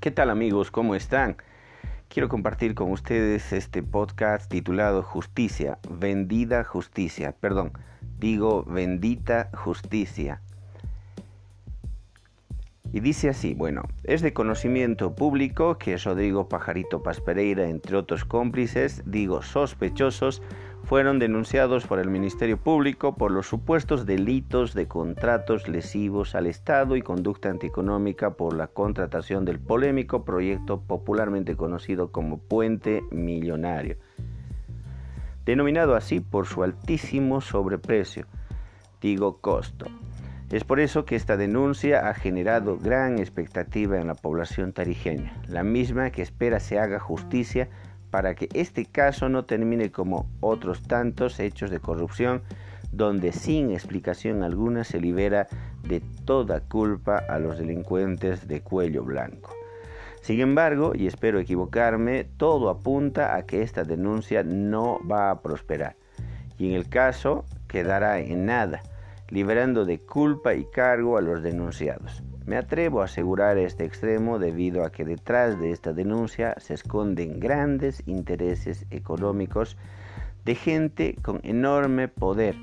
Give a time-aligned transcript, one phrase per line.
[0.00, 0.70] ¿Qué tal amigos?
[0.70, 1.38] ¿Cómo están?
[2.08, 7.72] Quiero compartir con ustedes este podcast titulado Justicia, vendida justicia, perdón,
[8.16, 10.40] digo bendita justicia.
[12.92, 18.24] Y dice así, bueno, es de conocimiento público que Rodrigo Pajarito Paz Pereira, entre otros
[18.24, 20.42] cómplices, digo sospechosos,
[20.88, 26.96] fueron denunciados por el Ministerio Público por los supuestos delitos de contratos lesivos al Estado
[26.96, 33.98] y conducta antieconómica por la contratación del polémico proyecto popularmente conocido como Puente Millonario,
[35.44, 38.24] denominado así por su altísimo sobreprecio,
[39.02, 39.84] digo costo.
[40.50, 45.64] Es por eso que esta denuncia ha generado gran expectativa en la población tarijeña, la
[45.64, 47.68] misma que espera se haga justicia
[48.10, 52.42] para que este caso no termine como otros tantos hechos de corrupción
[52.92, 55.46] donde sin explicación alguna se libera
[55.82, 59.54] de toda culpa a los delincuentes de cuello blanco.
[60.22, 65.96] Sin embargo, y espero equivocarme, todo apunta a que esta denuncia no va a prosperar
[66.58, 68.82] y en el caso quedará en nada,
[69.30, 72.22] liberando de culpa y cargo a los denunciados.
[72.46, 77.40] Me atrevo a asegurar este extremo debido a que detrás de esta denuncia se esconden
[77.40, 79.76] grandes intereses económicos
[80.44, 82.56] de gente con enorme poder,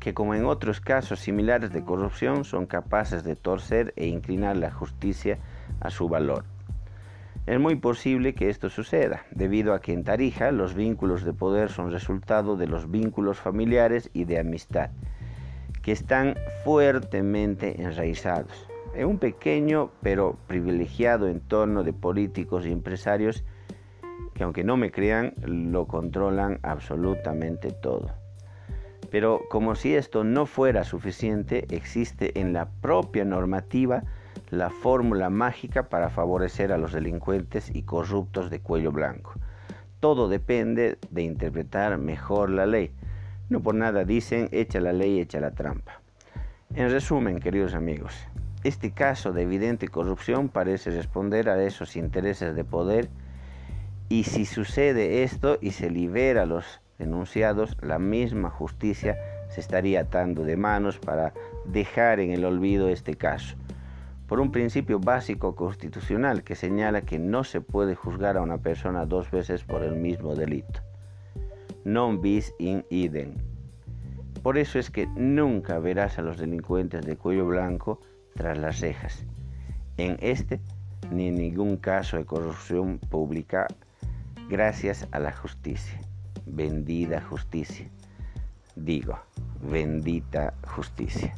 [0.00, 4.70] que, como en otros casos similares de corrupción son capaces de torcer e inclinar la
[4.70, 5.38] justicia
[5.80, 6.44] a su valor.
[7.46, 11.70] Es muy posible que esto suceda, debido a que en Tarija los vínculos de poder
[11.70, 14.90] son resultado de los vínculos familiares y de amistad,
[15.82, 23.44] que están fuertemente enraizados en un pequeño pero privilegiado entorno de políticos y empresarios
[24.34, 28.10] que aunque no me crean, lo controlan absolutamente todo.
[29.10, 34.02] Pero como si esto no fuera suficiente, existe en la propia normativa
[34.50, 39.34] la fórmula mágica para favorecer a los delincuentes y corruptos de cuello blanco.
[39.98, 42.92] Todo depende de interpretar mejor la ley.
[43.50, 46.00] No por nada dicen echa la ley, echa la trampa.
[46.72, 48.14] En resumen, queridos amigos,
[48.62, 53.10] este caso de evidente corrupción parece responder a esos intereses de poder
[54.08, 59.18] y si sucede esto y se libera a los denunciados, la misma justicia
[59.48, 61.34] se estaría atando de manos para
[61.64, 63.56] dejar en el olvido este caso,
[64.28, 69.06] por un principio básico constitucional que señala que no se puede juzgar a una persona
[69.06, 70.82] dos veces por el mismo delito.
[71.84, 73.34] Non bis in idem.
[74.42, 78.00] Por eso es que nunca verás a los delincuentes de cuello blanco
[78.34, 79.24] tras las rejas.
[79.96, 80.60] En este
[81.10, 83.66] ni en ningún caso de corrupción pública
[84.48, 86.00] gracias a la justicia.
[86.46, 87.88] Bendita justicia.
[88.76, 89.18] Digo,
[89.60, 91.34] bendita justicia.